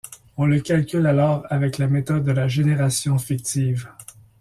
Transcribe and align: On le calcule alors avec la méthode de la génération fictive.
On 0.35 0.47
le 0.47 0.59
calcule 0.61 1.05
alors 1.05 1.45
avec 1.51 1.77
la 1.77 1.85
méthode 1.85 2.23
de 2.23 2.31
la 2.31 2.47
génération 2.47 3.19
fictive. 3.19 3.87